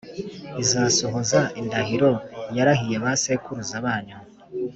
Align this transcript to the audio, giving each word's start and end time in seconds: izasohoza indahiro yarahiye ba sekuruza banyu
izasohoza 0.63 1.39
indahiro 1.59 2.11
yarahiye 2.57 2.97
ba 3.03 3.11
sekuruza 3.23 3.75
banyu 3.85 4.17